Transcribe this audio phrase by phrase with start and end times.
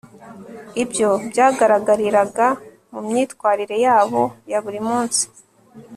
[0.83, 2.47] ibyo byagaragariraga
[2.91, 5.23] mu myitwarire yabo ya buri munsi